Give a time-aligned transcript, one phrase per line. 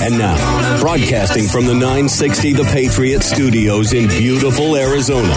[0.00, 5.34] And now, broadcasting from the 960 The Patriot Studios in beautiful Arizona,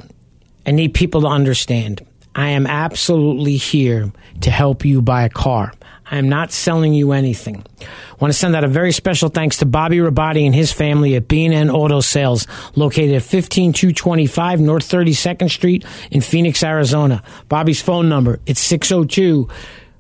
[0.66, 5.72] I need people to understand I am absolutely here to help you buy a car.
[6.12, 7.64] I am not selling you anything.
[7.80, 7.86] I
[8.20, 11.30] want to send out a very special thanks to Bobby Rabati and his family at
[11.30, 17.24] B&N Auto Sales, located at 15225 North 32nd Street in Phoenix, Arizona.
[17.48, 19.48] Bobby's phone number, it's 602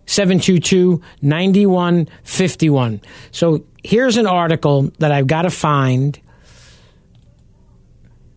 [0.06, 3.02] 722 9151.
[3.32, 6.20] So here's an article that I've got to find.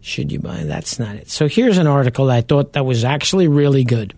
[0.01, 0.63] Should you buy?
[0.63, 1.29] That's not it.
[1.29, 4.15] So here's an article I thought that was actually really good.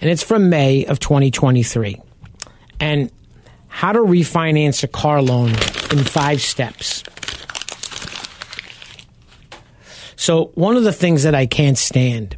[0.00, 2.00] And it's from May of 2023
[2.84, 3.10] and
[3.68, 7.02] how to refinance a car loan in five steps.
[10.16, 12.36] So, one of the things that I can't stand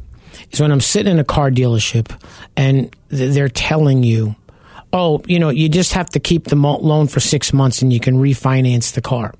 [0.51, 2.17] is when I'm sitting in a car dealership
[2.55, 4.37] and they're telling you,
[4.93, 7.99] oh, you know, you just have to keep the loan for six months and you
[7.99, 9.33] can refinance the car.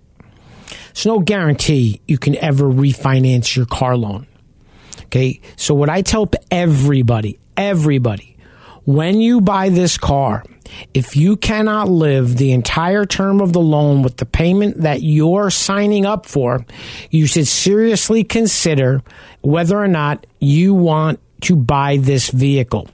[0.94, 4.28] There's no guarantee you can ever refinance your car loan.
[5.06, 5.40] Okay.
[5.56, 8.37] So, what I tell everybody, everybody,
[8.88, 10.46] when you buy this car,
[10.94, 15.50] if you cannot live the entire term of the loan with the payment that you're
[15.50, 16.66] signing up for,
[17.12, 19.04] you should seriously consider
[19.42, 22.88] whether or not you want to buy this vehicle.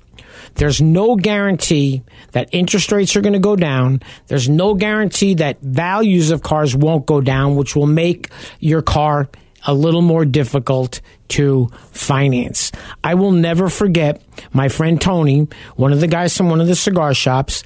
[0.55, 4.01] There's no guarantee that interest rates are going to go down.
[4.25, 9.29] There's no guarantee that values of cars won't go down, which will make your car
[9.65, 12.71] a little more difficult to finance.
[13.03, 16.75] I will never forget my friend Tony, one of the guys from one of the
[16.75, 17.63] cigar shops.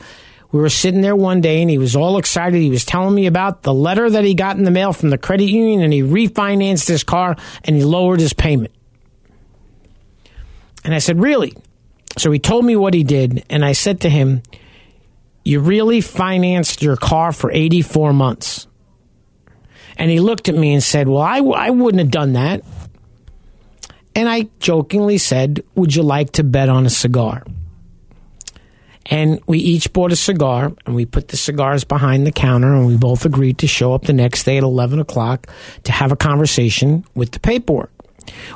[0.52, 2.62] We were sitting there one day and he was all excited.
[2.62, 5.18] He was telling me about the letter that he got in the mail from the
[5.18, 8.74] credit union and he refinanced his car and he lowered his payment.
[10.84, 11.54] And I said, Really?
[12.18, 13.44] So he told me what he did.
[13.50, 14.42] And I said to him,
[15.44, 18.68] You really financed your car for 84 months.
[19.98, 22.64] And he looked at me and said, Well, I, I wouldn't have done that.
[24.16, 27.44] And I jokingly said, Would you like to bet on a cigar?
[29.10, 32.86] And we each bought a cigar and we put the cigars behind the counter and
[32.86, 35.48] we both agreed to show up the next day at 11 o'clock
[35.84, 37.92] to have a conversation with the paperwork.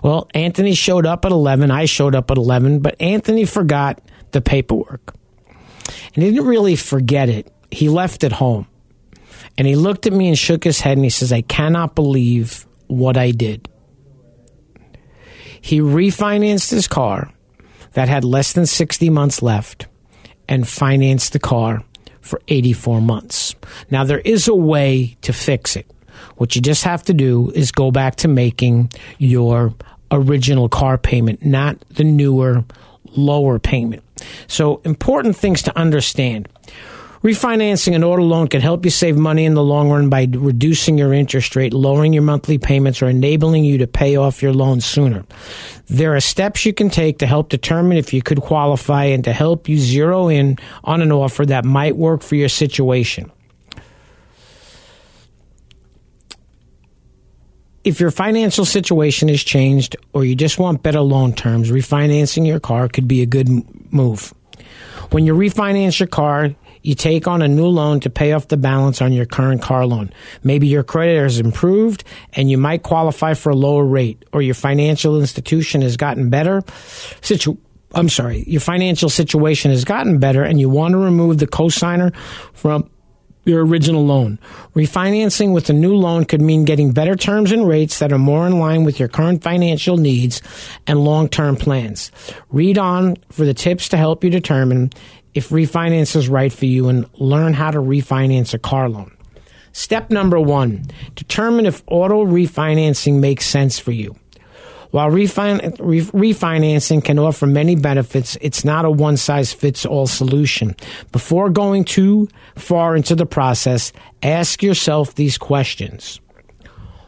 [0.03, 1.72] Well, Anthony showed up at 11.
[1.72, 4.01] I showed up at 11, but Anthony forgot
[4.31, 5.13] the paperwork.
[6.13, 7.51] And he didn't really forget it.
[7.72, 8.68] He left it home.
[9.57, 12.66] And he looked at me and shook his head and he says, I cannot believe
[12.88, 13.68] what I did.
[15.62, 17.31] He refinanced his car
[17.94, 19.88] that had less than 60 months left
[20.50, 21.84] and financed the car
[22.19, 23.56] for 84 months.
[23.90, 25.90] Now, there is a way to fix it.
[26.38, 29.74] What you just have to do is go back to making your
[30.12, 32.63] original car payment, not the newer,
[33.16, 34.03] lower payment.
[34.47, 36.47] So, important things to understand.
[37.23, 40.97] Refinancing an auto loan can help you save money in the long run by reducing
[40.97, 44.81] your interest rate, lowering your monthly payments, or enabling you to pay off your loan
[44.81, 45.23] sooner.
[45.85, 49.33] There are steps you can take to help determine if you could qualify and to
[49.33, 53.31] help you zero in on an offer that might work for your situation.
[57.83, 62.59] if your financial situation has changed or you just want better loan terms, refinancing your
[62.59, 63.49] car could be a good
[63.91, 64.33] move.
[65.11, 68.58] When you refinance your car, you take on a new loan to pay off the
[68.58, 70.12] balance on your current car loan.
[70.44, 72.03] Maybe your credit has improved
[72.34, 76.64] and you might qualify for a lower rate, or your financial institution has gotten better.
[77.22, 77.58] Situ-
[77.94, 82.16] I'm sorry, your financial situation has gotten better and you want to remove the cosigner
[82.53, 82.90] from
[83.44, 84.39] your original loan.
[84.75, 88.45] Refinancing with a new loan could mean getting better terms and rates that are more
[88.45, 90.42] in line with your current financial needs
[90.86, 92.12] and long term plans.
[92.50, 94.92] Read on for the tips to help you determine
[95.33, 99.16] if refinance is right for you and learn how to refinance a car loan.
[99.74, 100.86] Step number one
[101.16, 104.16] determine if auto refinancing makes sense for you.
[104.92, 110.06] While refin- re- refinancing can offer many benefits, it's not a one size fits all
[110.06, 110.75] solution.
[111.13, 116.19] Before going too far into the process, ask yourself these questions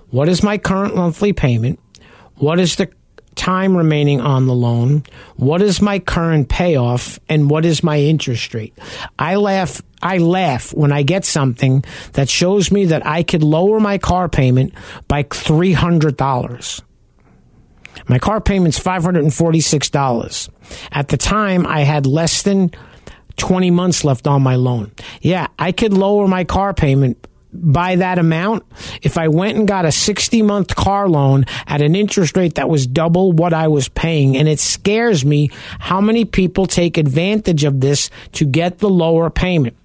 [0.10, 1.80] What is my current monthly payment?
[2.36, 2.90] What is the
[3.36, 5.04] time remaining on the loan?
[5.36, 7.20] What is my current payoff?
[7.30, 8.78] And what is my interest rate?
[9.18, 9.82] I laugh.
[10.02, 11.84] I laugh when I get something
[12.14, 14.74] that shows me that I could lower my car payment
[15.08, 16.82] by $300.
[18.08, 20.50] My car payment's $546.
[20.92, 22.72] At the time, I had less than
[23.38, 24.92] 20 months left on my loan.
[25.22, 28.64] Yeah, I could lower my car payment by that amount
[29.02, 32.70] if I went and got a 60 month car loan at an interest rate that
[32.70, 34.36] was double what I was paying.
[34.38, 39.30] And it scares me how many people take advantage of this to get the lower
[39.30, 39.76] payment.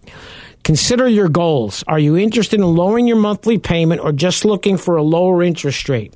[0.69, 1.82] Consider your goals.
[1.88, 5.88] Are you interested in lowering your monthly payment or just looking for a lower interest
[5.88, 6.12] rate?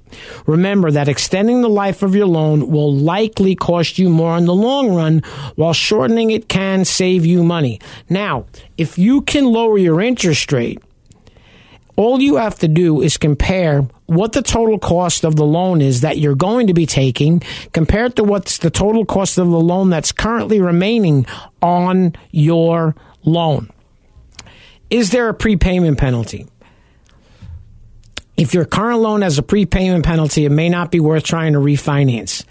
[0.47, 4.53] Remember that extending the life of your loan will likely cost you more in the
[4.55, 5.23] long run,
[5.57, 7.81] while shortening it can save you money.
[8.11, 8.45] Now,
[8.77, 10.83] if you can lower your interest rate,
[11.97, 16.01] all you have to do is compare what the total cost of the loan is
[16.03, 17.43] that you're going to be taking
[17.73, 21.27] compared to what's the total cost of the loan that's currently remaining
[21.61, 22.95] on your
[23.25, 23.71] loan.
[24.91, 26.47] Is there a prepayment penalty?
[28.37, 31.59] If your current loan has a prepayment penalty, it may not be worth trying to
[31.59, 32.45] refinance.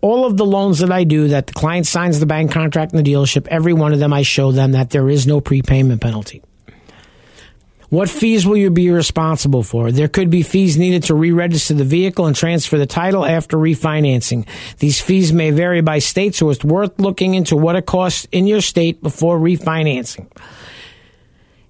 [0.00, 3.02] All of the loans that I do, that the client signs the bank contract in
[3.02, 6.42] the dealership, every one of them I show them that there is no prepayment penalty.
[7.94, 9.92] What fees will you be responsible for?
[9.92, 14.48] There could be fees needed to re-register the vehicle and transfer the title after refinancing.
[14.80, 18.48] These fees may vary by state, so it's worth looking into what it costs in
[18.48, 20.26] your state before refinancing.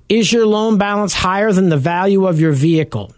[0.08, 3.12] Is your loan balance higher than the value of your vehicle?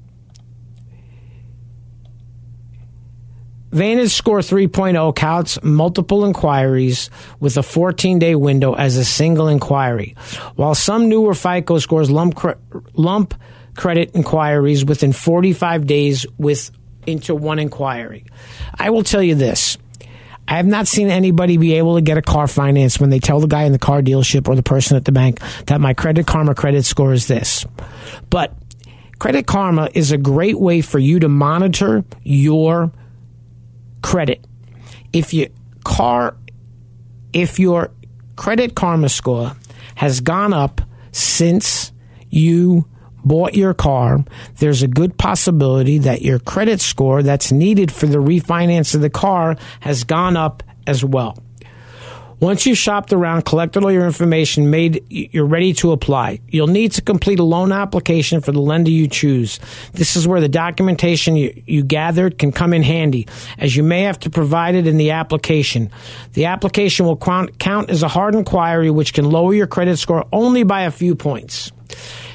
[3.73, 7.09] Vantage Score 3.0 counts multiple inquiries
[7.39, 10.15] with a 14 day window as a single inquiry,
[10.55, 12.51] while some newer FICO scores lump, cre-
[12.93, 13.33] lump
[13.75, 16.69] credit inquiries within 45 days with
[17.07, 18.25] into one inquiry.
[18.77, 19.79] I will tell you this.
[20.47, 23.39] I have not seen anybody be able to get a car finance when they tell
[23.39, 26.27] the guy in the car dealership or the person at the bank that my Credit
[26.27, 27.65] Karma credit score is this.
[28.29, 28.53] But
[29.17, 32.91] Credit Karma is a great way for you to monitor your
[34.03, 34.45] credit.
[35.11, 35.47] If your
[35.83, 36.37] car,
[37.33, 37.91] if your
[38.35, 39.55] credit karma score
[39.95, 40.81] has gone up
[41.11, 41.91] since
[42.29, 42.87] you
[43.25, 44.23] bought your car,
[44.59, 49.09] there's a good possibility that your credit score that's needed for the refinance of the
[49.09, 51.37] car has gone up as well.
[52.43, 56.41] Once you've shopped around, collected all your information, made you're ready to apply.
[56.49, 59.61] You'll need to complete a loan application for the lender you choose.
[59.93, 64.01] This is where the documentation you, you gathered can come in handy, as you may
[64.01, 65.89] have to provide it in the application.
[66.33, 70.25] The application will count, count as a hard inquiry, which can lower your credit score
[70.33, 71.71] only by a few points.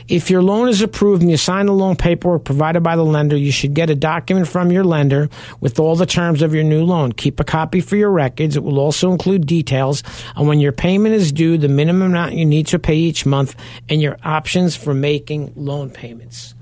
[0.09, 3.37] If your loan is approved and you sign the loan paperwork provided by the lender,
[3.37, 5.29] you should get a document from your lender
[5.61, 7.13] with all the terms of your new loan.
[7.13, 8.57] Keep a copy for your records.
[8.57, 10.03] It will also include details
[10.35, 13.55] on when your payment is due, the minimum amount you need to pay each month,
[13.91, 16.55] and your options for making loan payments.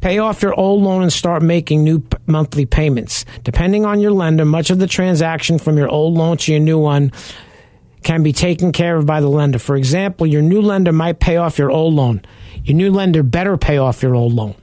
[0.00, 3.24] Pay off your old loan and start making new p- monthly payments.
[3.42, 6.78] Depending on your lender, much of the transaction from your old loan to your new
[6.78, 7.10] one
[8.04, 9.58] can be taken care of by the lender.
[9.58, 12.22] For example, your new lender might pay off your old loan.
[12.64, 14.54] Your new lender better pay off your old loan.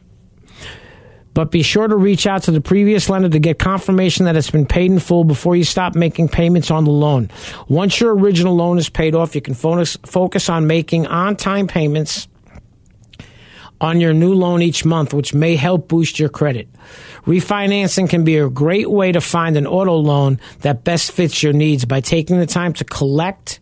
[1.33, 4.51] But be sure to reach out to the previous lender to get confirmation that it's
[4.51, 7.29] been paid in full before you stop making payments on the loan.
[7.69, 12.27] Once your original loan is paid off, you can focus, on making on time payments
[13.79, 16.67] on your new loan each month, which may help boost your credit.
[17.25, 21.53] Refinancing can be a great way to find an auto loan that best fits your
[21.53, 23.59] needs by taking the time to collect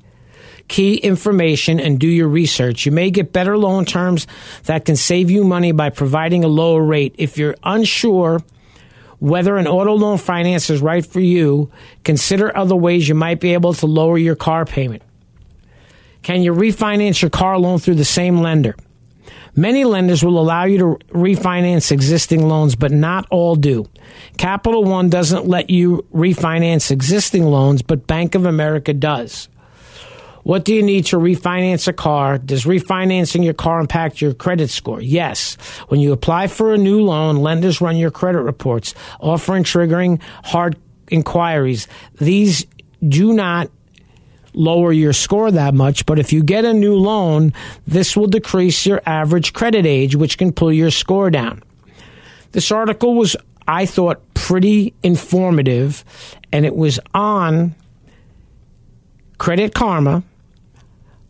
[0.70, 2.86] key information and do your research.
[2.86, 4.28] You may get better loan terms
[4.64, 7.16] that can save you money by providing a lower rate.
[7.18, 8.42] If you're unsure
[9.18, 11.70] whether an auto loan finance is right for you,
[12.06, 15.04] consider other ways you might be able to lower your car payment.
[16.22, 18.76] Can you refinance your car loan through the same lender?
[19.56, 23.88] Many lenders will allow you to refinance existing loans, but not all do.
[24.38, 29.50] Capital One doesn't let you refinance existing loans, but Bank of America does.
[30.44, 32.38] What do you need to refinance a car?
[32.38, 35.02] Does refinancing your car impact your credit score?
[35.02, 35.56] Yes.
[35.90, 40.78] When you apply for a new loan, lenders run your credit reports, offering triggering hard
[41.10, 41.88] inquiries.
[42.20, 42.66] These
[43.08, 43.70] do not
[44.60, 47.54] lower your score that much, but if you get a new loan,
[47.88, 51.64] this will decrease your average credit age, which can pull your score down.
[52.52, 53.36] This article was,
[53.68, 56.04] I thought, pretty informative,
[56.52, 57.74] and it was on
[59.38, 60.24] Credit Karma,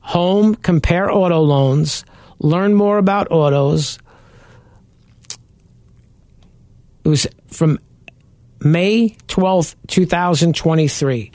[0.01, 2.03] Home Compare Auto Loans,
[2.39, 3.99] Learn More About Autos.
[7.03, 7.79] It was from
[8.61, 11.31] May 12th, 2023.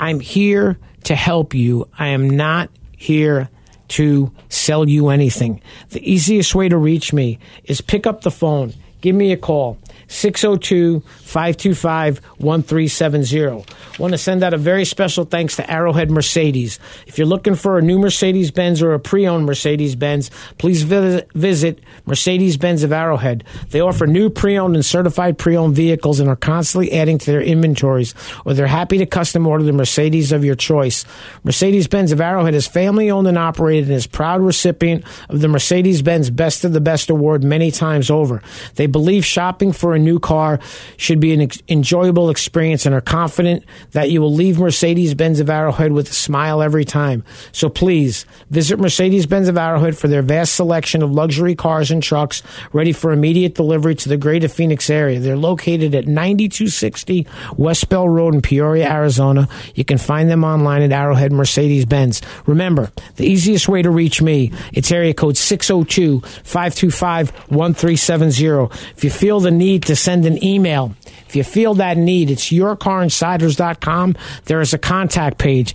[0.00, 0.78] I'm here
[1.08, 1.88] to help you.
[1.98, 3.48] I am not here
[3.88, 5.62] to sell you anything.
[5.88, 9.78] The easiest way to reach me is pick up the phone, give me a call.
[10.08, 13.64] 602 525 1370.
[13.98, 16.78] Want to send out a very special thanks to Arrowhead Mercedes.
[17.06, 20.82] If you're looking for a new Mercedes Benz or a pre owned Mercedes Benz, please
[20.82, 23.44] visit Mercedes Benz of Arrowhead.
[23.70, 27.26] They offer new pre owned and certified pre owned vehicles and are constantly adding to
[27.26, 28.14] their inventories,
[28.46, 31.04] or they're happy to custom order the Mercedes of your choice.
[31.44, 35.48] Mercedes Benz of Arrowhead is family owned and operated and is proud recipient of the
[35.48, 38.42] Mercedes Benz Best of the Best award many times over.
[38.76, 40.60] They believe shopping for a new car
[40.96, 45.40] should be an ex- enjoyable experience and are confident that you will leave Mercedes Benz
[45.40, 47.24] of Arrowhead with a smile every time.
[47.52, 52.02] So please visit Mercedes Benz of Arrowhead for their vast selection of luxury cars and
[52.02, 52.42] trucks
[52.72, 55.20] ready for immediate delivery to the greater Phoenix area.
[55.20, 57.26] They're located at 9260
[57.56, 59.48] West Bell Road in Peoria, Arizona.
[59.74, 62.22] You can find them online at Arrowhead Mercedes Benz.
[62.46, 68.68] Remember, the easiest way to reach me, it's area code 602 525 1370.
[68.96, 70.94] If you feel the need to send an email,
[71.28, 74.16] if you feel that need, it's yourcarinsiders.com.
[74.44, 75.74] There is a contact page.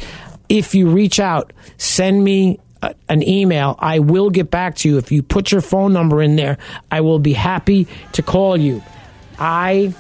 [0.49, 3.75] If you reach out, send me a, an email.
[3.79, 4.97] I will get back to you.
[4.97, 6.57] If you put your phone number in there,
[6.91, 8.83] I will be happy to call you.
[9.37, 9.93] I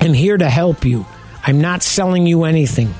[0.00, 1.06] am here to help you.
[1.44, 2.94] I'm not selling you anything.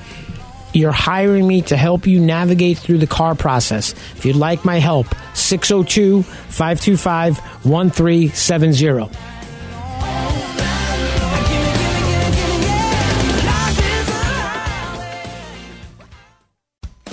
[0.76, 3.94] You're hiring me to help you navigate through the car process.
[4.14, 9.35] If you'd like my help, 602 525 1370.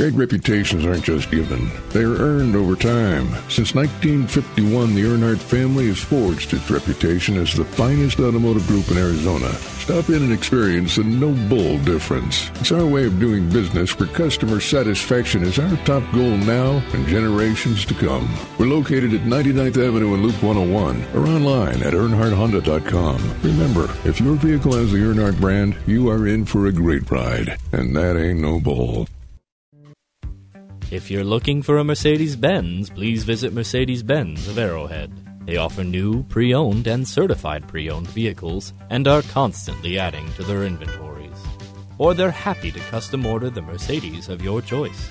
[0.03, 3.25] Great reputations aren't just given, they are earned over time.
[3.47, 8.97] Since 1951, the Earnhardt family has forged its reputation as the finest automotive group in
[8.97, 9.49] Arizona.
[9.79, 12.49] Stop in and experience the no bull difference.
[12.55, 17.07] It's our way of doing business where customer satisfaction is our top goal now and
[17.07, 18.27] generations to come.
[18.59, 23.35] We're located at 99th Avenue and Loop 101 or online at EarnhardtHonda.com.
[23.41, 27.57] Remember, if your vehicle has the Earnhardt brand, you are in for a great ride.
[27.71, 29.07] And that ain't no bull.
[30.93, 35.11] If you're looking for a Mercedes Benz, please visit Mercedes Benz of Arrowhead.
[35.47, 40.43] They offer new, pre owned, and certified pre owned vehicles and are constantly adding to
[40.43, 41.35] their inventories.
[41.97, 45.09] Or they're happy to custom order the Mercedes of your choice.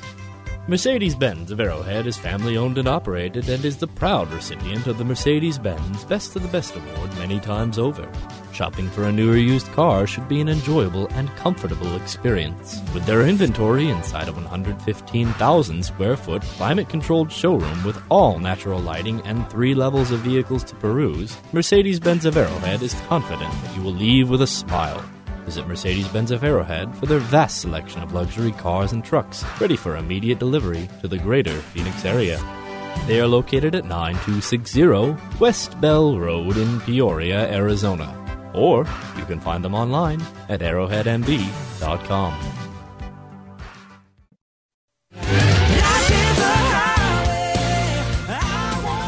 [0.68, 4.96] Mercedes Benz of Arrowhead is family owned and operated and is the proud recipient of
[4.96, 8.08] the Mercedes Benz Best of the Best award many times over.
[8.52, 12.80] Shopping for a new or used car should be an enjoyable and comfortable experience.
[12.94, 19.20] With their inventory inside a 115,000 square foot climate controlled showroom with all natural lighting
[19.22, 23.82] and three levels of vehicles to peruse, Mercedes Benz of Arrowhead is confident that you
[23.82, 25.04] will leave with a smile.
[25.52, 29.76] Visit Mercedes Benz of Arrowhead for their vast selection of luxury cars and trucks ready
[29.76, 32.40] for immediate delivery to the greater Phoenix area.
[33.06, 38.16] They are located at 9260 West Bell Road in Peoria, Arizona.
[38.54, 38.86] Or
[39.18, 42.61] you can find them online at arrowheadmb.com.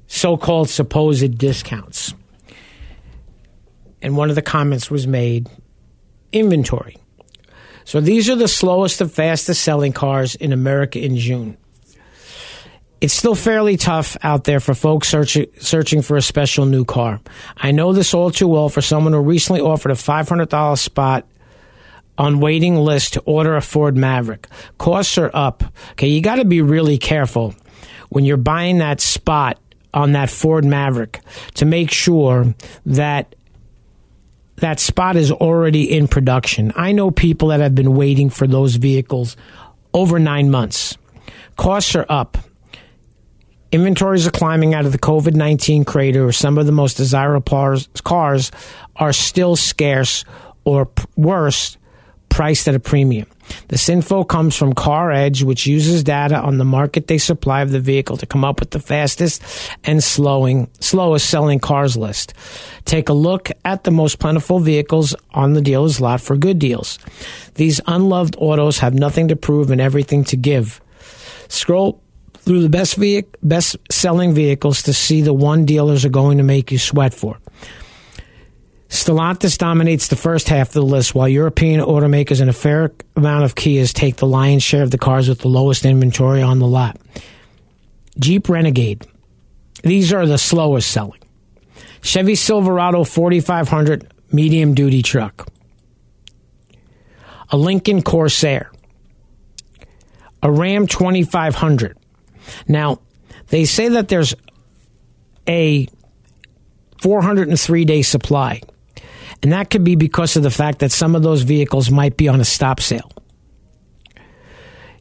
[0.06, 2.14] so called supposed discounts,
[4.02, 5.48] and one of the comments was made
[6.32, 6.96] inventory.
[7.84, 11.56] So these are the slowest and fastest selling cars in America in June.
[13.00, 17.20] It's still fairly tough out there for folks searching searching for a special new car.
[17.56, 21.26] I know this all too well for someone who recently offered a $500 spot
[22.18, 24.46] on waiting list to order a Ford Maverick.
[24.78, 25.64] Costs are up.
[25.92, 27.54] Okay, you got to be really careful
[28.10, 29.58] when you're buying that spot
[29.94, 31.20] on that Ford Maverick
[31.54, 32.54] to make sure
[32.86, 33.34] that
[34.56, 36.72] that spot is already in production.
[36.76, 39.36] I know people that have been waiting for those vehicles
[39.92, 40.96] over 9 months.
[41.56, 42.38] Costs are up.
[43.72, 46.30] Inventories are climbing out of the COVID 19 crater.
[46.30, 47.40] Some of the most desirable
[48.04, 48.50] cars
[48.96, 50.24] are still scarce
[50.64, 51.78] or worse,
[52.32, 53.28] priced at a premium.
[53.68, 57.70] This info comes from Car Edge, which uses data on the market day supply of
[57.70, 59.42] the vehicle to come up with the fastest
[59.84, 62.32] and slowing, slowest selling cars list.
[62.86, 66.98] Take a look at the most plentiful vehicles on the dealer's lot for good deals.
[67.54, 70.80] These unloved autos have nothing to prove and everything to give.
[71.48, 72.00] Scroll
[72.38, 76.44] through the best vehicle, best selling vehicles to see the one dealers are going to
[76.44, 77.38] make you sweat for.
[78.92, 83.42] Stellantis dominates the first half of the list, while European automakers and a fair amount
[83.42, 86.66] of Kias take the lion's share of the cars with the lowest inventory on the
[86.66, 86.98] lot.
[88.18, 89.06] Jeep Renegade.
[89.82, 91.20] These are the slowest selling.
[92.02, 95.48] Chevy Silverado 4500 medium duty truck.
[97.48, 98.70] A Lincoln Corsair.
[100.42, 101.96] A Ram 2500.
[102.68, 103.00] Now,
[103.48, 104.34] they say that there's
[105.48, 105.88] a
[107.00, 108.60] 403 day supply.
[109.42, 112.28] And that could be because of the fact that some of those vehicles might be
[112.28, 113.10] on a stop sale.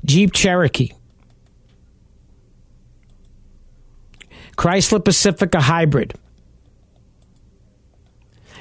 [0.04, 0.92] Jeep Cherokee.
[4.58, 6.14] Chrysler Pacifica Hybrid.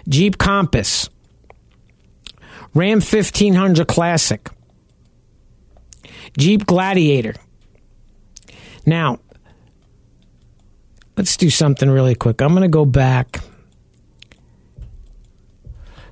[0.08, 1.08] Jeep Compass.
[2.74, 4.48] Ram 1500 Classic.
[6.38, 7.34] Jeep Gladiator.
[8.86, 9.18] Now,
[11.16, 12.40] let's do something really quick.
[12.40, 13.40] I'm going to go back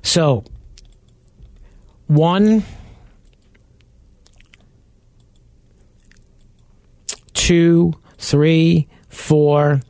[0.09, 0.43] so,
[2.07, 2.63] one,
[7.35, 9.81] two, three, four,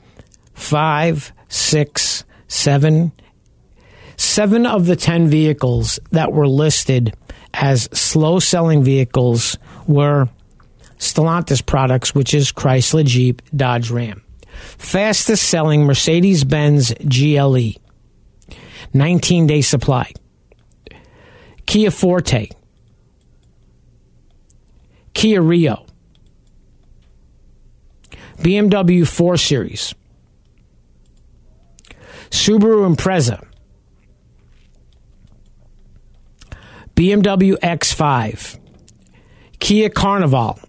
[0.53, 3.13] five, six, seven.
[4.17, 7.15] Seven of the 10 vehicles that were listed
[7.53, 10.27] as slow selling vehicles were
[10.97, 14.21] Stellantis products, which is Chrysler, Jeep, Dodge, Ram.
[14.77, 17.79] Fastest selling Mercedes Benz GLE
[18.93, 20.11] 19 day supply.
[21.65, 22.49] Kia Forte,
[25.13, 25.85] Kia Rio,
[28.37, 29.93] BMW 4 Series,
[32.31, 33.45] Subaru Impreza,
[36.95, 38.57] BMW X5,
[39.59, 40.59] Kia Carnival,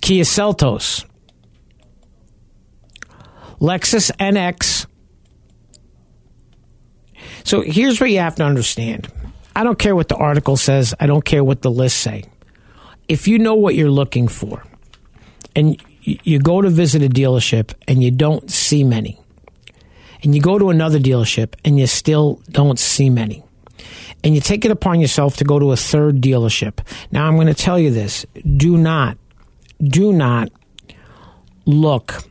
[0.00, 1.04] Kia Seltos,
[3.58, 4.75] Lexus NX
[7.46, 9.06] so here's what you have to understand.
[9.54, 10.96] I don't care what the article says.
[10.98, 12.24] I don't care what the lists say.
[13.06, 14.64] If you know what you're looking for
[15.54, 19.20] and you go to visit a dealership and you don't see many,
[20.24, 23.44] and you go to another dealership and you still don't see many,
[24.24, 26.80] and you take it upon yourself to go to a third dealership.
[27.12, 29.18] Now, I'm going to tell you this do not,
[29.80, 30.50] do not
[31.64, 32.24] look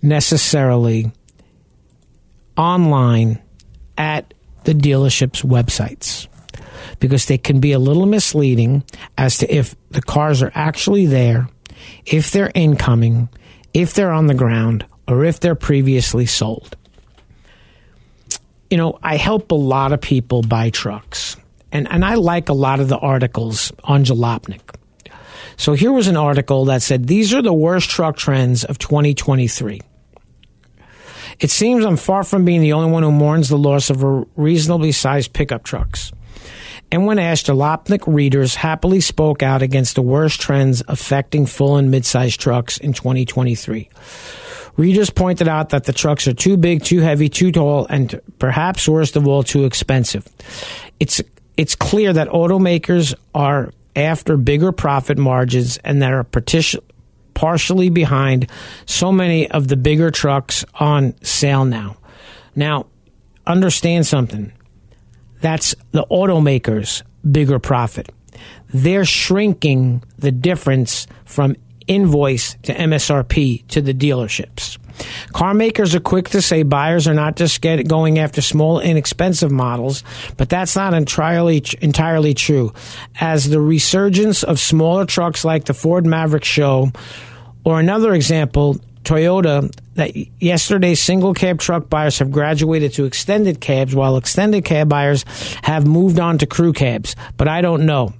[0.00, 1.12] necessarily
[2.56, 3.42] online
[3.98, 4.32] at
[4.64, 6.28] the dealership's websites
[7.00, 8.82] because they can be a little misleading
[9.16, 11.48] as to if the cars are actually there,
[12.06, 13.28] if they're incoming,
[13.74, 16.76] if they're on the ground, or if they're previously sold.
[18.70, 21.36] You know, I help a lot of people buy trucks,
[21.72, 24.74] and, and I like a lot of the articles on Jalopnik.
[25.56, 29.80] So here was an article that said these are the worst truck trends of 2023.
[31.40, 34.02] It seems I'm far from being the only one who mourns the loss of
[34.36, 36.12] reasonably sized pickup trucks.
[36.90, 41.90] And when asked, Jalopnik readers happily spoke out against the worst trends affecting full and
[41.90, 43.90] mid-sized trucks in 2023.
[44.76, 48.88] Readers pointed out that the trucks are too big, too heavy, too tall, and perhaps
[48.88, 50.26] worst of all, too expensive.
[50.98, 51.20] It's
[51.56, 56.80] it's clear that automakers are after bigger profit margins and that are partition,
[57.38, 58.50] partially behind
[58.84, 61.96] so many of the bigger trucks on sale now.
[62.56, 62.86] Now,
[63.46, 64.52] understand something.
[65.40, 68.10] That's the automakers' bigger profit.
[68.74, 71.54] They're shrinking the difference from
[71.86, 74.76] invoice to MSRP to the dealerships.
[75.32, 80.02] Car makers are quick to say buyers are not just going after small, inexpensive models,
[80.36, 82.72] but that's not entirely entirely true.
[83.20, 86.90] As the resurgence of smaller trucks like the Ford Maverick show,
[87.68, 93.94] or another example, Toyota, that yesterday single cab truck buyers have graduated to extended cabs,
[93.94, 95.24] while extended cab buyers
[95.62, 97.14] have moved on to crew cabs.
[97.36, 98.14] But I don't know.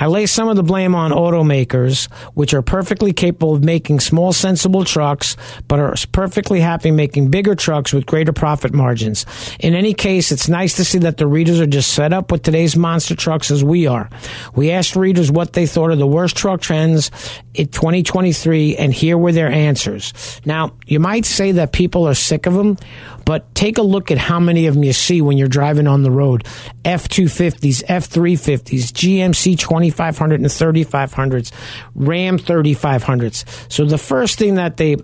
[0.00, 4.32] I lay some of the blame on automakers, which are perfectly capable of making small,
[4.32, 5.36] sensible trucks,
[5.68, 9.26] but are perfectly happy making bigger trucks with greater profit margins.
[9.60, 12.42] In any case, it's nice to see that the readers are just set up with
[12.42, 14.08] today's monster trucks as we are.
[14.54, 17.10] We asked readers what they thought of the worst truck trends
[17.52, 20.40] in 2023, and here were their answers.
[20.46, 22.78] Now, you might say that people are sick of them,
[23.26, 26.02] but take a look at how many of them you see when you're driving on
[26.02, 26.44] the road.
[26.84, 29.58] F250s, F350s, GMC
[29.90, 31.52] 2500 and 3500s,
[31.94, 33.72] Ram 3500s.
[33.72, 34.96] So the first thing that they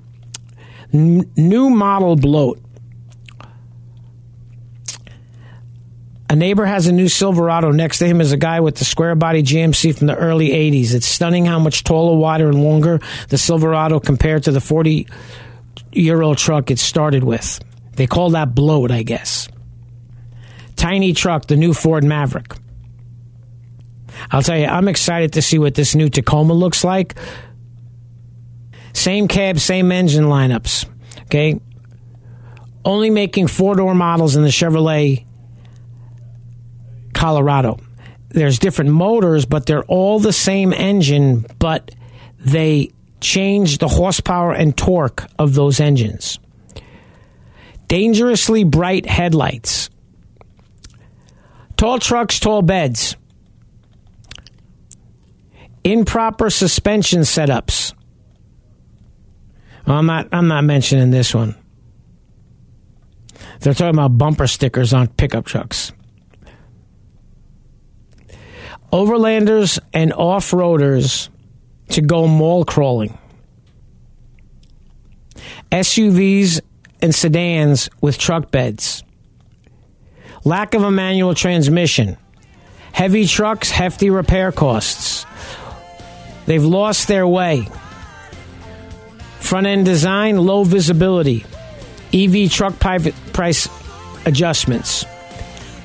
[0.92, 2.61] n- new model bloat.
[6.29, 7.70] A neighbor has a new Silverado.
[7.70, 10.92] Next to him is a guy with the square body GMC from the early 80s.
[10.92, 15.07] It's stunning how much taller, wider, and longer the Silverado compared to the 40
[15.92, 17.61] year old truck it started with.
[17.92, 19.49] They call that bloat, I guess.
[20.75, 22.55] Tiny truck, the new Ford Maverick.
[24.31, 27.14] I'll tell you, I'm excited to see what this new Tacoma looks like.
[28.92, 30.88] Same cab, same engine lineups.
[31.22, 31.61] Okay.
[32.85, 35.24] Only making four door models in the Chevrolet
[37.12, 37.79] Colorado.
[38.29, 41.94] There's different motors, but they're all the same engine, but
[42.38, 46.38] they change the horsepower and torque of those engines
[47.88, 49.90] dangerously bright headlights,
[51.76, 53.16] tall trucks, tall beds,
[55.87, 57.94] improper suspension setups.
[59.87, 60.29] Well, I'm not.
[60.33, 61.55] I'm not mentioning this one.
[63.61, 65.92] They're talking about bumper stickers on pickup trucks.
[68.92, 71.29] Overlanders and off roaders
[71.90, 73.16] to go mall crawling.
[75.70, 76.61] SUVs
[77.01, 79.05] and sedans with truck beds.
[80.44, 82.16] Lack of a manual transmission.
[82.92, 85.27] Heavy trucks, hefty repair costs.
[86.46, 87.68] They've lost their way.
[89.40, 91.44] Front end design, low visibility.
[92.12, 93.68] EV truck price
[94.24, 95.04] adjustments.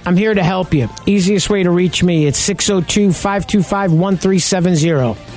[0.06, 0.90] I'm here to help you.
[1.06, 5.31] Easiest way to reach me, it's 602 525 1370.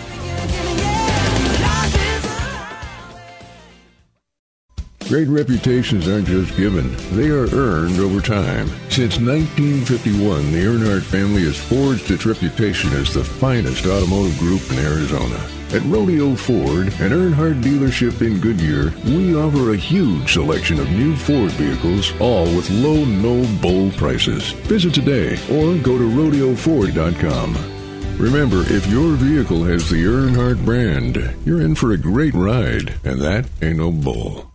[5.08, 8.66] Great reputations aren't just given, they are earned over time.
[8.88, 14.78] Since 1951, the Earnhardt family has forged its reputation as the finest automotive group in
[14.78, 15.38] Arizona.
[15.74, 21.14] At Rodeo Ford, an Earnhardt dealership in Goodyear, we offer a huge selection of new
[21.14, 24.52] Ford vehicles, all with low, no bull prices.
[24.68, 27.54] Visit today or go to rodeoford.com.
[28.16, 33.20] Remember, if your vehicle has the Earnhardt brand, you're in for a great ride, and
[33.20, 34.53] that ain't no bull.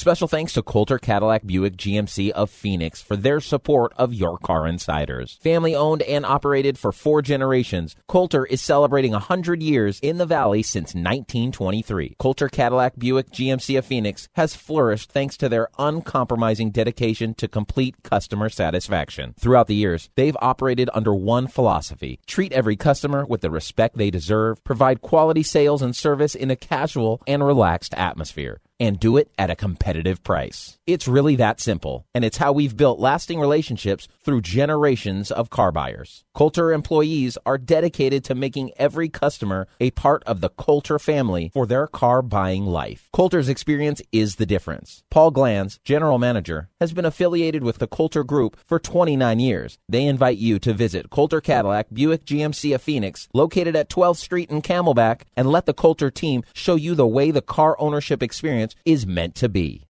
[0.00, 4.66] Special thanks to Coulter Cadillac Buick GMC of Phoenix for their support of Your Car
[4.66, 5.38] Insiders.
[5.42, 10.62] Family owned and operated for four generations, Coulter is celebrating 100 years in the Valley
[10.62, 12.16] since 1923.
[12.18, 18.02] Coulter Cadillac Buick GMC of Phoenix has flourished thanks to their uncompromising dedication to complete
[18.02, 19.34] customer satisfaction.
[19.38, 24.10] Throughout the years, they've operated under one philosophy treat every customer with the respect they
[24.10, 29.30] deserve, provide quality sales and service in a casual and relaxed atmosphere and do it
[29.38, 30.78] at a competitive price.
[30.92, 35.70] It's really that simple, and it's how we've built lasting relationships through generations of car
[35.70, 36.24] buyers.
[36.34, 41.64] Coulter employees are dedicated to making every customer a part of the Coulter family for
[41.64, 43.08] their car buying life.
[43.12, 45.04] Coulter's experience is the difference.
[45.10, 49.78] Paul Glanz, general manager, has been affiliated with the Coulter Group for 29 years.
[49.88, 54.50] They invite you to visit Coulter Cadillac Buick GMC of Phoenix, located at 12th Street
[54.50, 58.74] in Camelback, and let the Coulter team show you the way the car ownership experience
[58.84, 59.86] is meant to be.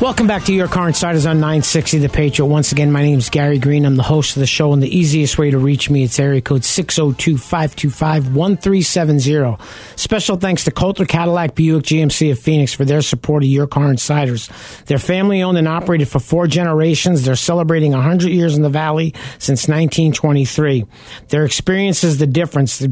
[0.00, 2.46] Welcome back to Your Car Insiders on 960 The Patriot.
[2.46, 3.86] Once again, my name is Gary Green.
[3.86, 6.40] I'm the host of the show, and the easiest way to reach me, it's area
[6.40, 9.60] code 602-525-1370.
[9.96, 13.88] Special thanks to Coulter Cadillac Buick GMC of Phoenix for their support of Your Car
[13.88, 14.50] Insiders.
[14.86, 17.24] They're family owned and operated for four generations.
[17.24, 20.86] They're celebrating 100 years in the Valley since 1923.
[21.28, 22.84] Their experience is the difference.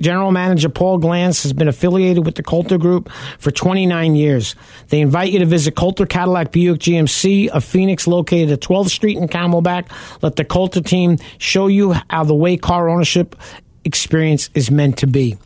[0.00, 4.54] General Manager Paul Glantz has been affiliated with the Coulter Group for 29 years.
[4.88, 9.16] They invite you to visit Coulter Cadillac Buick GMC of Phoenix, located at 12th Street
[9.16, 9.90] in Camelback.
[10.22, 13.36] Let the Coulter team show you how the way car ownership
[13.84, 15.36] experience is meant to be.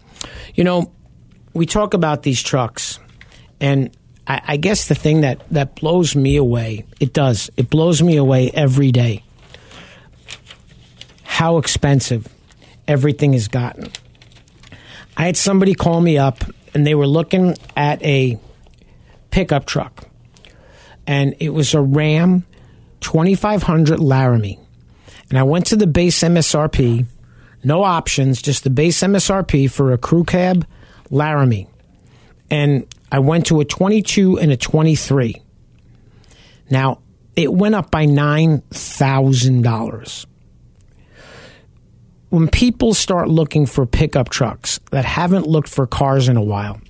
[0.55, 0.93] You know,
[1.53, 2.99] we talk about these trucks,
[3.61, 8.03] and I, I guess the thing that, that blows me away, it does, it blows
[8.03, 9.25] me away every day
[11.39, 12.27] how expensive
[12.89, 13.93] everything has gotten.
[15.19, 18.39] I had somebody call me up and they were looking at a
[19.33, 20.05] pickup truck.
[21.09, 22.47] And it was a Ram
[23.01, 24.61] 2500 Laramie.
[25.29, 27.05] And I went to the base MSRP,
[27.65, 30.65] no options, just the base MSRP for a crew cab
[31.11, 31.67] Laramie.
[32.49, 35.43] And I went to a 22 and a 23.
[36.71, 37.01] Now,
[37.35, 40.27] it went up by $9,000
[42.31, 46.81] when people start looking for pickup trucks that haven't looked for cars in a while,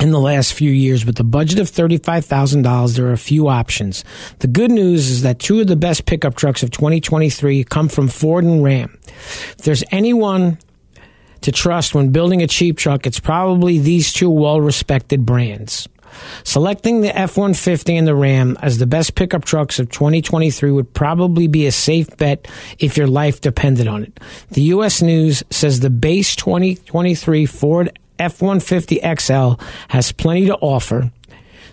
[0.00, 1.04] in the last few years.
[1.04, 4.02] With a budget of $35,000, there are a few options.
[4.38, 8.08] The good news is that two of the best pickup trucks of 2023 come from
[8.08, 8.98] Ford and Ram.
[9.04, 10.58] If there's anyone
[11.42, 15.86] to trust when building a cheap truck, it's probably these two well respected brands.
[16.44, 20.92] Selecting the F 150 and the Ram as the best pickup trucks of 2023 would
[20.94, 24.20] probably be a safe bet if your life depended on it.
[24.50, 25.02] The U.S.
[25.02, 29.52] News says the base 2023 Ford F 150 XL
[29.88, 31.10] has plenty to offer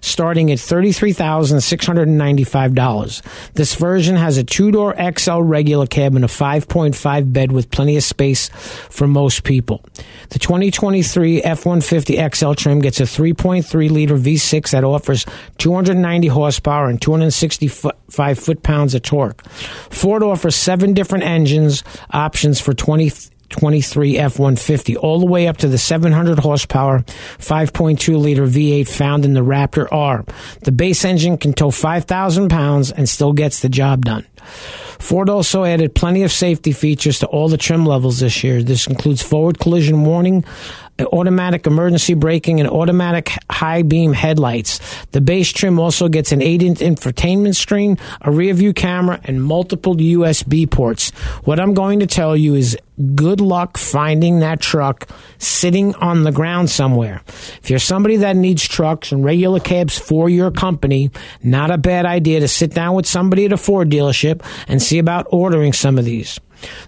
[0.05, 3.53] starting at $33,695.
[3.53, 7.97] This version has a two door XL regular cab and a 5.5 bed with plenty
[7.97, 9.83] of space for most people.
[10.29, 15.25] The 2023 F 150 XL trim gets a 3.3 liter V6 that offers
[15.57, 19.47] 290 horsepower and 265 foot pounds of torque.
[19.49, 23.11] Ford offers seven different engines options for 20
[23.49, 29.23] 23 F 150, all the way up to the 700 horsepower 5.2 liter V8 found
[29.23, 30.25] in the Raptor R.
[30.63, 34.25] The base engine can tow 5,000 pounds and still gets the job done.
[34.99, 38.63] Ford also added plenty of safety features to all the trim levels this year.
[38.63, 40.43] This includes forward collision warning,
[40.99, 44.79] automatic emergency braking, and automatic high beam headlights.
[45.11, 49.43] The base trim also gets an 8 inch infotainment screen, a rear view camera, and
[49.43, 51.09] multiple USB ports.
[51.43, 52.77] What I'm going to tell you is
[53.13, 57.21] good luck finding that truck sitting on the ground somewhere.
[57.61, 61.11] If you're somebody that needs trucks and regular cabs for your company,
[61.43, 64.97] not a bad idea to sit down with somebody at a Ford dealership and see
[64.97, 66.39] about ordering some of these.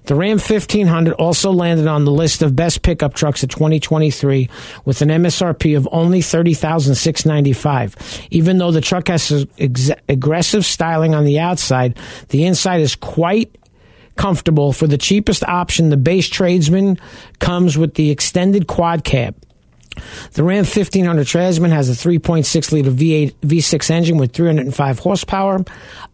[0.05, 4.49] The Ram 1500 also landed on the list of best pickup trucks of 2023
[4.85, 8.27] with an MSRP of only 30,695.
[8.31, 11.97] Even though the truck has ex- aggressive styling on the outside,
[12.29, 13.55] the inside is quite
[14.15, 14.73] comfortable.
[14.73, 16.99] For the cheapest option, the base tradesman
[17.39, 19.35] comes with the extended quad cab.
[20.33, 25.63] The Ram 1500 Tradesman has a 3.6 liter V8 V6 engine with 305 horsepower.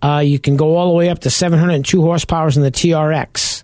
[0.02, 3.63] Uh, you can go all the way up to 702 horsepower in the TRX.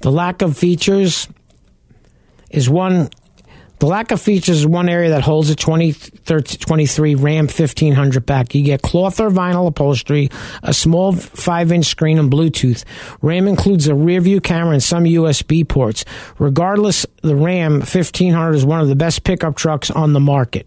[0.00, 1.28] The lack of features
[2.50, 3.10] is one
[3.80, 8.54] the lack of features is one area that holds a 2023 Ram 1500 back.
[8.54, 10.28] You get cloth or vinyl upholstery,
[10.62, 12.84] a small 5 inch screen, and Bluetooth.
[13.22, 16.04] Ram includes a rear view camera and some USB ports.
[16.38, 20.66] Regardless, the Ram 1500 is one of the best pickup trucks on the market.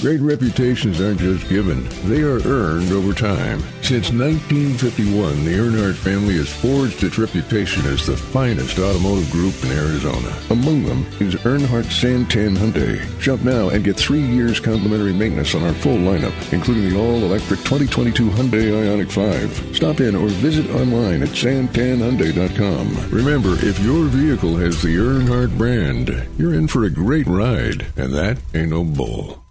[0.00, 3.58] Great reputations aren't just given, they are earned over time.
[3.82, 9.72] Since 1951, the Earnhardt family has forged its reputation as the finest automotive group in
[9.72, 10.32] Arizona.
[10.50, 13.20] Among them is Earnhardt Santan Hyundai.
[13.20, 17.58] Shop now and get three years complimentary maintenance on our full lineup, including the all-electric
[17.60, 19.74] 2022 Hyundai Ioniq 5.
[19.74, 23.10] Stop in or visit online at santanhyundai.com.
[23.10, 28.14] Remember, if your vehicle has the Earnhardt brand, you're in for a great ride, and
[28.14, 29.42] that ain't no bull.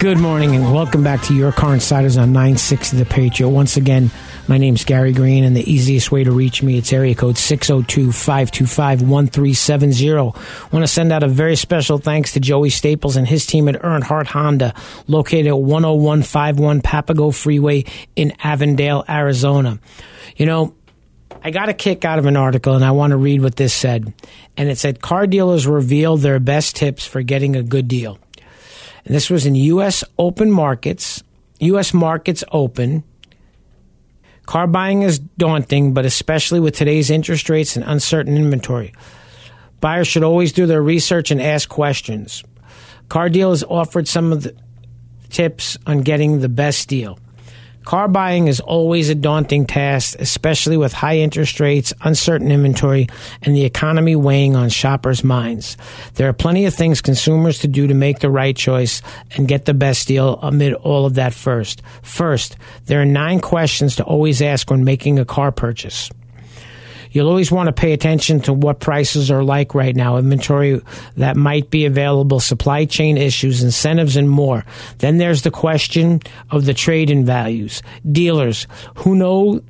[0.00, 3.50] Good morning and welcome back to Your Car Insiders on 960 The Patriot.
[3.50, 4.10] Once again,
[4.48, 10.18] my name's Gary Green and the easiest way to reach me, it's area code 602-525-1370.
[10.18, 10.22] I
[10.74, 13.80] want to send out a very special thanks to Joey Staples and his team at
[13.82, 14.74] Earnhardt Honda,
[15.06, 17.84] located at 10151 Papago Freeway
[18.16, 19.78] in Avondale, Arizona.
[20.36, 20.74] You know,
[21.42, 23.72] I got a kick out of an article and I want to read what this
[23.72, 24.12] said.
[24.56, 28.18] And it said car dealers reveal their best tips for getting a good deal.
[29.04, 30.04] And this was in U.S.
[30.18, 31.22] open markets,
[31.60, 31.94] U.S.
[31.94, 33.04] markets open.
[34.44, 38.92] Car buying is daunting, but especially with today's interest rates and uncertain inventory.
[39.80, 42.44] Buyers should always do their research and ask questions.
[43.08, 44.54] Car dealers offered some of the
[45.30, 47.18] tips on getting the best deal.
[47.84, 53.08] Car buying is always a daunting task, especially with high interest rates, uncertain inventory,
[53.42, 55.76] and the economy weighing on shoppers' minds.
[56.14, 59.02] There are plenty of things consumers to do to make the right choice
[59.36, 61.82] and get the best deal amid all of that first.
[62.02, 66.10] First, there are nine questions to always ask when making a car purchase.
[67.10, 70.80] You'll always want to pay attention to what prices are like right now, inventory
[71.16, 74.64] that might be available, supply chain issues, incentives, and more.
[74.98, 76.20] Then there's the question
[76.50, 77.82] of the trade in values.
[78.10, 79.60] Dealers who know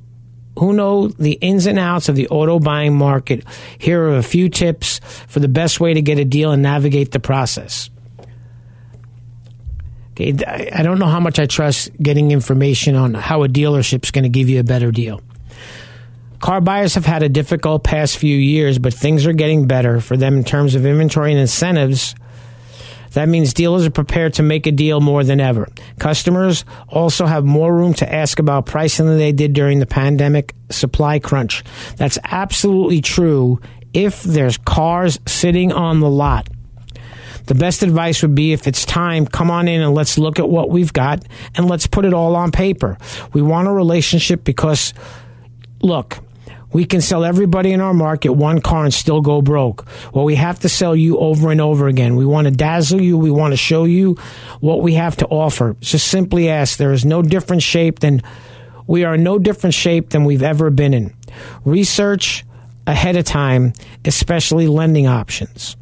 [0.59, 3.45] who know the ins and outs of the auto buying market.
[3.77, 7.11] Here are a few tips for the best way to get a deal and navigate
[7.11, 7.89] the process.
[10.11, 10.35] Okay,
[10.71, 14.29] I don't know how much I trust getting information on how a dealership's going to
[14.29, 15.21] give you a better deal.
[16.41, 20.17] Car buyers have had a difficult past few years, but things are getting better for
[20.17, 22.15] them in terms of inventory and incentives.
[23.11, 25.67] That means dealers are prepared to make a deal more than ever.
[25.99, 30.55] Customers also have more room to ask about pricing than they did during the pandemic
[30.69, 31.63] supply crunch.
[31.97, 33.61] That's absolutely true
[33.93, 36.49] if there's cars sitting on the lot.
[37.47, 40.49] The best advice would be if it's time, come on in and let's look at
[40.49, 41.23] what we've got
[41.55, 42.97] and let's put it all on paper.
[43.33, 44.93] We want a relationship because,
[45.81, 46.19] look,
[46.73, 49.85] we can sell everybody in our market one car and still go broke.
[50.13, 52.15] Well, we have to sell you over and over again.
[52.15, 53.17] We want to dazzle you.
[53.17, 54.15] We want to show you
[54.59, 55.75] what we have to offer.
[55.81, 56.77] Just simply ask.
[56.77, 58.21] There is no different shape than
[58.87, 61.13] we are no different shape than we've ever been in.
[61.65, 62.45] Research
[62.87, 63.73] ahead of time,
[64.05, 65.77] especially lending options.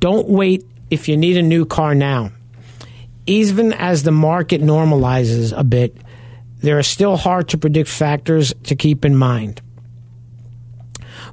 [0.00, 2.30] Don't wait if you need a new car now.
[3.26, 5.96] Even as the market normalizes a bit,
[6.60, 9.60] there are still hard to predict factors to keep in mind.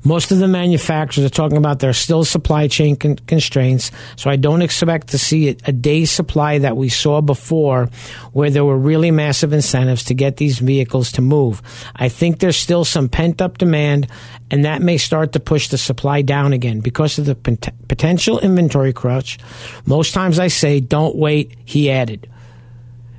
[0.07, 4.35] Most of the manufacturers are talking about there's still supply chain con- constraints, so I
[4.35, 7.89] don't expect to see a, day's supply that we saw before
[8.31, 11.63] where there were really massive incentives to get these vehicles to move.
[11.95, 14.07] I think there's still some pent up demand,
[14.51, 18.39] and that may start to push the supply down again because of the pot- potential
[18.39, 19.39] inventory crunch.
[19.87, 22.29] Most times I say, don't wait, he added.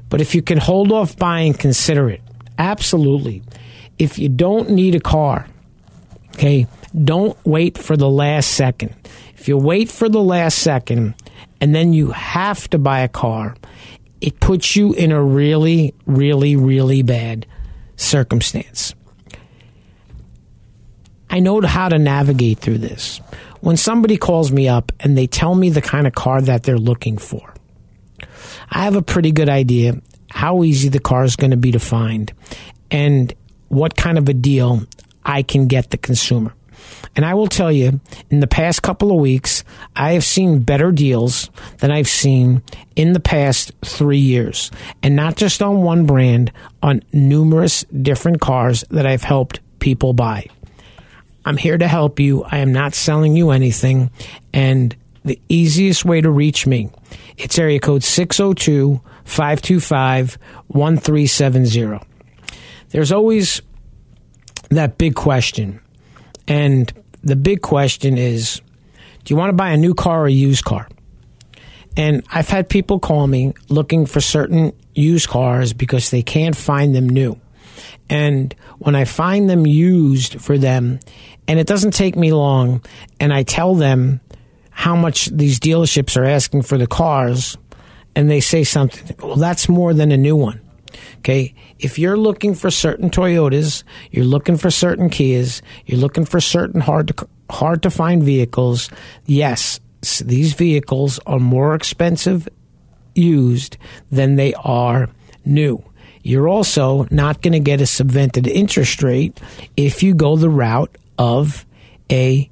[0.08, 2.22] But if you can hold off buying, consider it.
[2.58, 3.42] Absolutely.
[3.98, 5.48] If you don't need a car,
[6.46, 6.66] Okay.
[7.04, 8.94] Don't wait for the last second.
[9.34, 11.14] If you wait for the last second
[11.60, 13.56] and then you have to buy a car,
[14.20, 17.46] it puts you in a really, really, really bad
[17.96, 18.94] circumstance.
[21.28, 23.20] I know how to navigate through this.
[23.60, 26.78] When somebody calls me up and they tell me the kind of car that they're
[26.78, 27.54] looking for,
[28.70, 31.80] I have a pretty good idea how easy the car is going to be to
[31.80, 32.32] find
[32.90, 33.34] and
[33.68, 34.86] what kind of a deal
[35.26, 36.54] I can get the consumer.
[37.16, 38.00] And I will tell you,
[38.30, 39.64] in the past couple of weeks,
[39.96, 42.62] I have seen better deals than I've seen
[42.94, 44.70] in the past three years.
[45.02, 46.52] And not just on one brand,
[46.82, 50.46] on numerous different cars that I've helped people buy.
[51.44, 52.44] I'm here to help you.
[52.44, 54.10] I am not selling you anything.
[54.52, 56.90] And the easiest way to reach me,
[57.36, 62.06] it's area code 602 525 1370.
[62.90, 63.62] There's always
[64.70, 65.80] that big question.
[66.48, 66.92] And
[67.22, 68.60] the big question is
[69.24, 70.88] do you want to buy a new car or a used car?
[71.96, 76.94] And I've had people call me looking for certain used cars because they can't find
[76.94, 77.40] them new.
[78.08, 81.00] And when I find them used for them,
[81.48, 82.84] and it doesn't take me long,
[83.18, 84.20] and I tell them
[84.70, 87.56] how much these dealerships are asking for the cars,
[88.14, 90.60] and they say something, well, that's more than a new one.
[91.26, 91.54] Okay.
[91.80, 96.80] If you're looking for certain Toyotas, you're looking for certain Kias, you're looking for certain
[96.80, 98.88] hard to, hard to find vehicles,
[99.24, 99.80] yes,
[100.24, 102.48] these vehicles are more expensive
[103.16, 103.76] used
[104.08, 105.08] than they are
[105.44, 105.82] new.
[106.22, 109.40] You're also not going to get a subvented interest rate
[109.76, 111.66] if you go the route of
[112.08, 112.48] a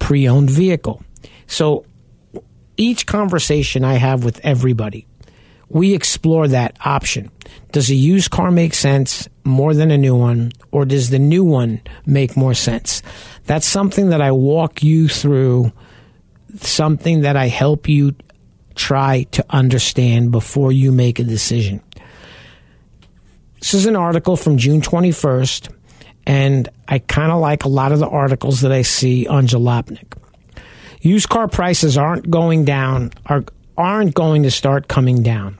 [0.00, 1.02] pre owned vehicle.
[1.46, 1.86] So
[2.76, 5.06] each conversation I have with everybody,
[5.70, 7.30] we explore that option.
[7.72, 11.44] Does a used car make sense more than a new one, or does the new
[11.44, 13.02] one make more sense?
[13.46, 15.72] That's something that I walk you through,
[16.56, 18.14] something that I help you
[18.74, 21.80] try to understand before you make a decision.
[23.60, 25.72] This is an article from June 21st,
[26.26, 30.14] and I kind of like a lot of the articles that I see on Jalopnik.
[31.00, 33.44] Used car prices aren't going down, are,
[33.76, 35.59] aren't going to start coming down.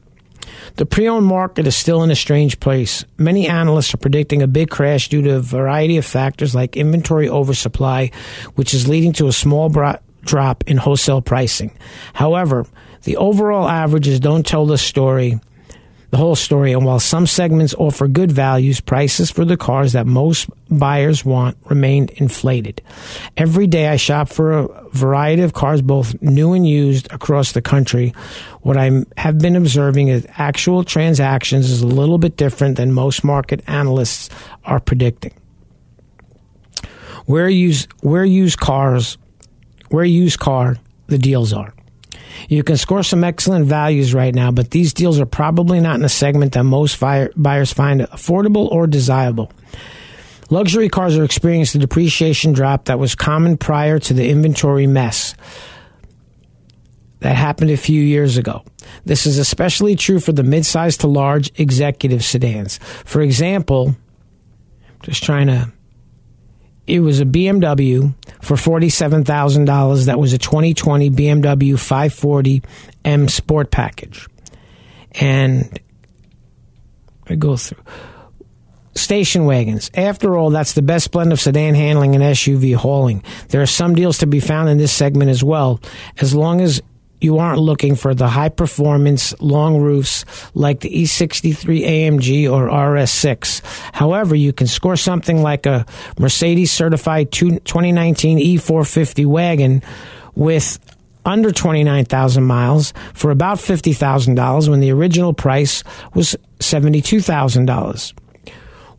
[0.76, 3.04] The pre owned market is still in a strange place.
[3.18, 7.28] Many analysts are predicting a big crash due to a variety of factors like inventory
[7.28, 8.10] oversupply,
[8.54, 11.70] which is leading to a small bro- drop in wholesale pricing.
[12.14, 12.66] However,
[13.02, 15.40] the overall averages don't tell the story
[16.10, 16.72] the whole story.
[16.72, 21.56] And while some segments offer good values, prices for the cars that most buyers want
[21.64, 22.82] remained inflated.
[23.36, 27.62] Every day I shop for a variety of cars, both new and used, across the
[27.62, 28.12] country.
[28.62, 33.24] What I have been observing is actual transactions is a little bit different than most
[33.24, 34.28] market analysts
[34.64, 35.32] are predicting.
[37.26, 39.16] Where used, where used cars,
[39.90, 41.74] where used car the deals are.
[42.48, 46.04] You can score some excellent values right now, but these deals are probably not in
[46.04, 49.52] a segment that most buyers find affordable or desirable.
[50.50, 55.34] Luxury cars are experiencing the depreciation drop that was common prior to the inventory mess
[57.20, 58.64] that happened a few years ago.
[59.04, 62.78] This is especially true for the midsize to large executive sedans.
[63.04, 63.94] For example,
[65.02, 65.72] just trying to
[66.90, 68.12] it was a BMW
[68.42, 74.26] for $47,000 that was a 2020 BMW 540M Sport Package.
[75.12, 75.78] And
[77.28, 77.82] I go through
[78.96, 79.88] station wagons.
[79.94, 83.22] After all, that's the best blend of sedan handling and SUV hauling.
[83.48, 85.80] There are some deals to be found in this segment as well,
[86.18, 86.82] as long as
[87.20, 91.54] you aren't looking for the high performance long roofs like the E63
[91.86, 93.62] AMG or RS6.
[93.92, 95.86] However, you can score something like a
[96.18, 99.82] Mercedes certified 2019 E450 wagon
[100.34, 100.78] with
[101.24, 108.14] under 29,000 miles for about $50,000 when the original price was $72,000.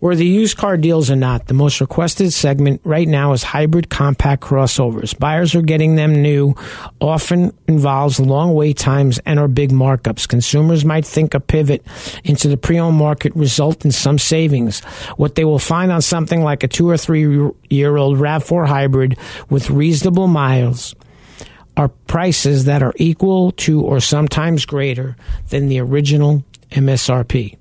[0.02, 3.92] Where the used car deals are not, the most requested segment right now is hybrid
[3.92, 5.18] compact crossovers.
[5.18, 6.56] Buyers are getting them new,
[7.00, 10.28] often involves long wait times and or big markups.
[10.28, 11.86] Consumers might think a pivot
[12.24, 14.80] into the pre-owned market result in some savings.
[15.18, 19.20] What they will find on something like a two or three year old RAV4 hybrid
[19.52, 20.96] with reasonable miles
[21.78, 25.16] are prices that are equal to or sometimes greater
[25.50, 27.60] than the original MSRP.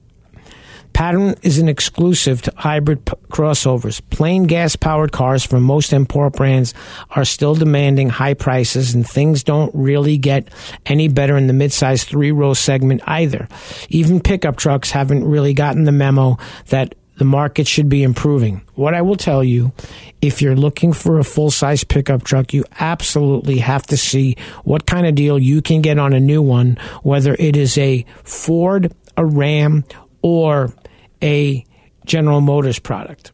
[1.01, 4.03] Pattern is an exclusive to hybrid p- crossovers.
[4.11, 6.75] Plain gas powered cars from most import brands
[7.13, 10.49] are still demanding high prices, and things don't really get
[10.85, 13.49] any better in the midsize three row segment either.
[13.89, 16.37] Even pickup trucks haven't really gotten the memo
[16.67, 18.61] that the market should be improving.
[18.75, 19.73] What I will tell you,
[20.21, 24.85] if you're looking for a full size pickup truck, you absolutely have to see what
[24.85, 28.93] kind of deal you can get on a new one, whether it is a Ford,
[29.17, 29.85] a Ram,
[30.23, 30.75] or
[31.23, 31.65] a
[32.05, 33.33] General Motors product.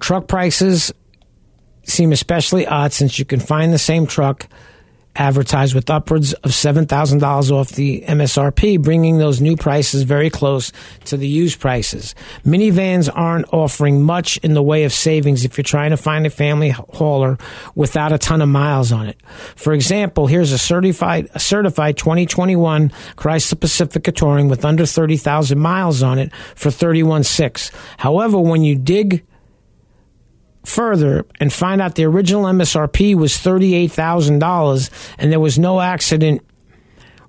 [0.00, 0.92] Truck prices
[1.84, 4.48] seem especially odd since you can find the same truck
[5.16, 10.72] advertised with upwards of $7,000 off the MSRP, bringing those new prices very close
[11.04, 12.14] to the used prices.
[12.44, 16.30] Minivans aren't offering much in the way of savings if you're trying to find a
[16.30, 17.38] family hauler
[17.74, 19.20] without a ton of miles on it.
[19.56, 26.02] For example, here's a certified, a certified 2021 Chrysler Pacifica Touring with under 30,000 miles
[26.02, 27.70] on it for 31.6.
[27.98, 29.24] However, when you dig
[30.64, 36.42] further and find out the original MSRP was $38,000 and there was no accident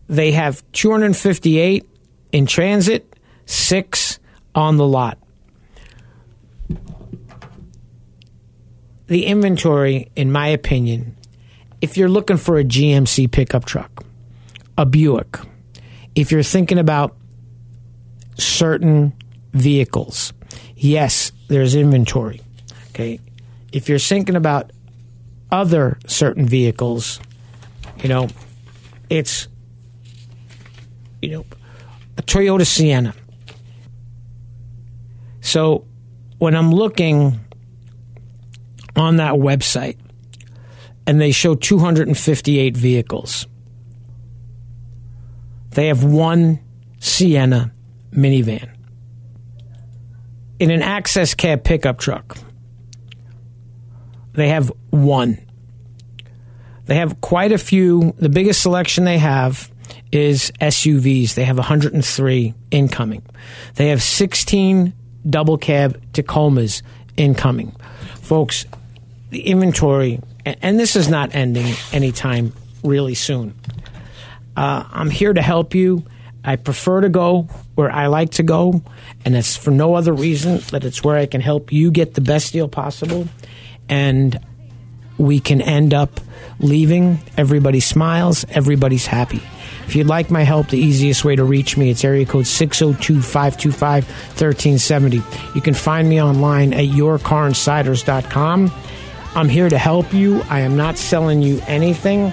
[0.08, 1.90] They have 258
[2.32, 4.20] in transit, six
[4.56, 5.18] on the lot.
[9.08, 11.16] The inventory, in my opinion,
[11.82, 14.06] if you're looking for a GMC pickup truck,
[14.78, 15.38] a Buick,
[16.16, 17.16] if you're thinking about
[18.38, 19.14] certain
[19.52, 20.34] vehicles,
[20.76, 22.42] yes, there's inventory.
[22.90, 23.20] Okay.
[23.72, 24.72] If you're thinking about
[25.52, 27.20] other certain vehicles,
[28.02, 28.30] you know,
[29.10, 29.48] it's,
[31.22, 31.46] you know,
[32.18, 33.14] a Toyota Sienna
[35.44, 35.86] so
[36.40, 37.40] when I'm looking
[38.96, 39.98] on that website
[41.06, 43.46] and they show 258 vehicles,
[45.72, 46.60] they have one
[47.00, 47.74] Sienna
[48.14, 48.70] minivan.
[50.60, 52.38] In an access cab pickup truck,
[54.32, 55.38] they have one.
[56.86, 58.16] They have quite a few.
[58.18, 59.70] The biggest selection they have
[60.14, 61.34] is SUVs.
[61.34, 63.24] They have 103 incoming.
[63.76, 64.94] They have 16
[65.30, 66.82] double cab Tacomas
[67.18, 67.76] incoming.
[68.22, 68.66] Folks,
[69.30, 72.54] the inventory, and this is not ending anytime
[72.84, 73.54] really soon.
[74.56, 76.04] Uh, I'm here to help you.
[76.44, 77.44] I prefer to go
[77.76, 78.82] where I like to go,
[79.26, 82.22] and it's for no other reason that it's where I can help you get the
[82.22, 83.28] best deal possible,
[83.88, 84.40] and
[85.18, 86.20] we can end up
[86.60, 87.20] leaving.
[87.38, 89.42] Everybody smiles, everybody's happy.
[89.88, 93.22] If you'd like my help, the easiest way to reach me, it's area code 602
[93.22, 95.22] 525 1370.
[95.56, 98.72] You can find me online at yourcarinsiders.com.
[99.36, 100.42] I'm here to help you.
[100.50, 102.32] I am not selling you anything.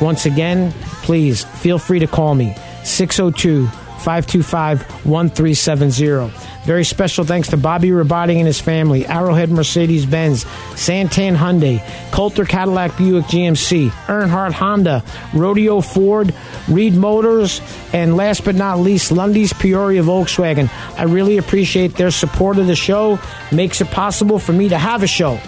[0.00, 0.72] Once again,
[1.02, 3.68] please feel free to call me 602
[4.04, 6.30] 525 1370.
[6.66, 10.44] Very special thanks to Bobby Rabati and his family, Arrowhead Mercedes Benz,
[10.74, 15.02] Santan Hyundai, Coulter Cadillac Buick GMC, Earnhardt Honda,
[15.34, 16.34] Rodeo Ford,
[16.68, 17.62] Reed Motors,
[17.94, 20.70] and last but not least, Lunde's Peoria Volkswagen.
[20.98, 23.18] I really appreciate their support of the show.
[23.52, 25.40] Makes it possible for me to have a show